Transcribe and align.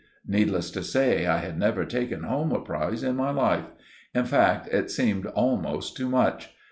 Needless 0.25 0.71
to 0.71 0.81
say, 0.81 1.27
I 1.27 1.37
had 1.37 1.59
never 1.59 1.85
taken 1.85 2.23
home 2.23 2.51
a 2.51 2.59
prize 2.59 3.03
in 3.03 3.15
my 3.15 3.29
life. 3.29 3.67
In 4.15 4.25
fact, 4.25 4.67
it 4.69 4.89
seemed 4.89 5.27
almost 5.27 5.95
too 5.95 6.09
much. 6.09 6.49